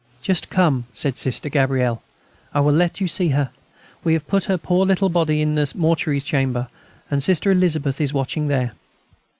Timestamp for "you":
2.99-3.07